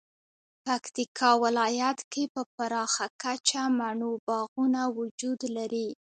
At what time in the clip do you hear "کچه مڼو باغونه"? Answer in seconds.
3.21-4.81